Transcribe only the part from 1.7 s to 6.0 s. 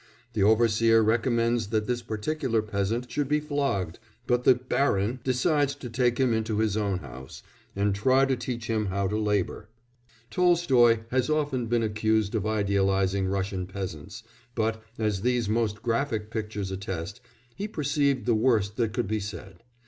this particular peasant should be flogged, but the "barin" decides to